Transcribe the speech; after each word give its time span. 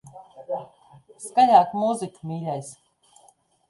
Skaļāk 1.27 1.79
mūziku, 1.83 2.29
mīļais. 2.35 2.77